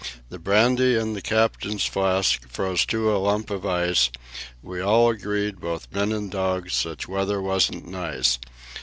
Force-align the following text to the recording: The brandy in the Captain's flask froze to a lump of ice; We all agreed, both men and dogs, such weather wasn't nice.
The 0.29 0.39
brandy 0.39 0.95
in 0.95 1.13
the 1.13 1.21
Captain's 1.21 1.85
flask 1.85 2.49
froze 2.49 2.87
to 2.87 3.15
a 3.15 3.19
lump 3.21 3.51
of 3.51 3.67
ice; 3.67 4.09
We 4.63 4.81
all 4.81 5.11
agreed, 5.11 5.61
both 5.61 5.91
men 5.91 6.11
and 6.11 6.31
dogs, 6.31 6.73
such 6.73 7.07
weather 7.07 7.39
wasn't 7.39 7.87
nice. 7.87 8.39